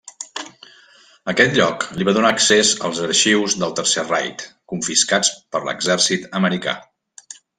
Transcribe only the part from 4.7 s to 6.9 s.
confiscats per l'exèrcit americà.